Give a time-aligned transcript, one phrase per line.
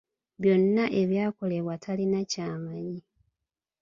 [0.41, 2.97] Byonna ebyakolebwa talina ky'amanyi.